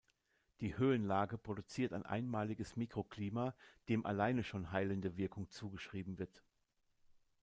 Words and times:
Die 0.61 0.79
Höhenlage 0.79 1.37
produziert 1.37 1.93
ein 1.93 2.03
einmaliges 2.07 2.75
Mikroklima, 2.75 3.53
dem 3.87 4.03
alleine 4.03 4.43
schon 4.43 4.71
heilende 4.71 5.15
Wirkung 5.15 5.51
zugeschrieben 5.51 6.17
wird. 6.17 6.41